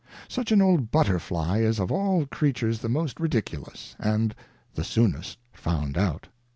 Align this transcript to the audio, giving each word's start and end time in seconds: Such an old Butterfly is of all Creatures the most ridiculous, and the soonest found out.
Such 0.27 0.51
an 0.51 0.63
old 0.63 0.89
Butterfly 0.89 1.59
is 1.59 1.77
of 1.77 1.91
all 1.91 2.25
Creatures 2.25 2.79
the 2.79 2.89
most 2.89 3.19
ridiculous, 3.19 3.95
and 3.99 4.33
the 4.73 4.83
soonest 4.83 5.37
found 5.53 5.95
out. 5.95 6.27